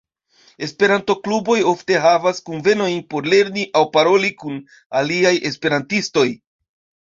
Esperanto-kluboj 0.67 1.57
ofte 1.73 1.99
havas 2.07 2.41
kunvenojn 2.49 2.97
por 3.13 3.31
lerni 3.35 3.69
aŭ 3.83 3.87
paroli 3.99 4.35
kun 4.43 4.61
aliaj 5.05 5.37
esperantistoj. 5.55 6.29